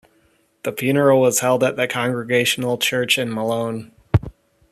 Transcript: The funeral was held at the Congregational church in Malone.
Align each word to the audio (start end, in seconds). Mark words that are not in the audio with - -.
The 0.63 0.71
funeral 0.71 1.21
was 1.21 1.41
held 1.41 1.63
at 1.63 1.75
the 1.75 1.87
Congregational 1.87 2.79
church 2.79 3.19
in 3.19 3.31
Malone. 3.31 3.91